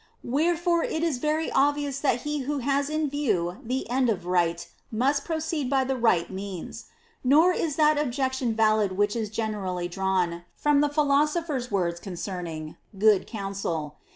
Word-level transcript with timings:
Wherefore 0.23 0.81
it 0.83 1.03
is 1.03 1.19
very 1.19 1.51
obvious 1.51 1.99
that 1.99 2.21
he 2.23 2.39
who 2.39 2.57
Has 2.57 2.89
in 2.89 3.07
view 3.07 3.59
the 3.63 3.87
end 3.87 4.09
of 4.09 4.25
Right 4.25 4.67
must 4.91 5.23
proceed 5.25 5.69
by 5.69 5.83
the 5.83 5.95
right 5.95 6.27
means. 6.31 6.85
Nor 7.23 7.53
is 7.53 7.75
that 7.75 7.99
objection 7.99 8.55
valid 8.55 8.93
which 8.97 9.15
is 9.15 9.29
generally 9.29 9.87
drawn 9.87 10.43
from 10.55 10.81
the 10.81 10.89
Philosopher's 10.89 11.69
words 11.69 11.99
concerning 11.99 12.77
"good 12.97 13.27
counsel." 13.27 13.97